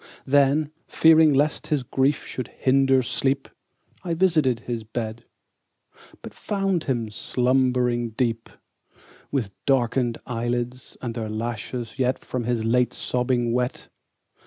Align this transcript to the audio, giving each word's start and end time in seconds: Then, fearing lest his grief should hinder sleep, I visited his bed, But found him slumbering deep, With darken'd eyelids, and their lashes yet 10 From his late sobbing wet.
Then, 0.25 0.71
fearing 0.87 1.31
lest 1.31 1.67
his 1.67 1.83
grief 1.83 2.25
should 2.25 2.47
hinder 2.47 3.03
sleep, 3.03 3.47
I 4.03 4.15
visited 4.15 4.61
his 4.61 4.83
bed, 4.83 5.25
But 6.23 6.33
found 6.33 6.85
him 6.85 7.11
slumbering 7.11 8.09
deep, 8.09 8.49
With 9.31 9.51
darken'd 9.67 10.17
eyelids, 10.25 10.97
and 11.03 11.13
their 11.13 11.29
lashes 11.29 11.99
yet 11.99 12.19
10 12.21 12.27
From 12.27 12.43
his 12.45 12.65
late 12.65 12.93
sobbing 12.95 13.53
wet. 13.53 13.89